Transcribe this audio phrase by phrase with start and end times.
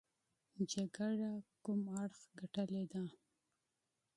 [0.71, 1.31] جګړه
[1.63, 3.03] کوم اړخ ګټلې ده.